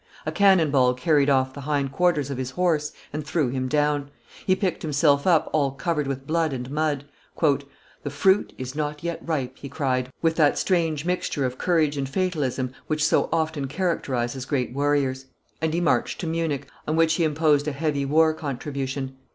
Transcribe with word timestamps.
A 0.25 0.31
cannon 0.31 0.71
ball 0.71 0.95
carried 0.95 1.29
off 1.29 1.53
the 1.53 1.61
hind 1.61 1.91
quarters 1.91 2.31
of 2.31 2.39
his 2.39 2.49
horse 2.49 2.91
and 3.13 3.23
threw 3.23 3.49
him 3.49 3.67
down. 3.67 4.09
He 4.47 4.55
picked 4.55 4.81
himself 4.81 5.27
up, 5.27 5.47
all 5.53 5.69
covered 5.73 6.07
with 6.07 6.25
blood 6.25 6.53
and 6.53 6.71
mud. 6.71 7.05
"The 7.39 8.09
fruit 8.09 8.51
is 8.57 8.73
not 8.73 9.03
yet 9.03 9.21
ripe," 9.23 9.59
he 9.59 9.69
cried, 9.69 10.11
with 10.19 10.37
that 10.37 10.57
strange 10.57 11.05
mixture 11.05 11.45
of 11.45 11.59
courage 11.59 11.97
and 11.97 12.09
fatalism 12.09 12.71
which 12.87 13.05
so 13.05 13.29
often 13.31 13.67
characterizes 13.67 14.43
great 14.45 14.73
warriors; 14.73 15.27
and 15.61 15.71
he 15.71 15.79
marched 15.79 16.19
to 16.21 16.25
Munich, 16.25 16.67
on 16.87 16.95
which 16.95 17.13
he 17.13 17.23
imposed 17.23 17.67
a 17.67 17.71
heavy 17.71 18.03
war 18.03 18.33
contribution. 18.33 19.17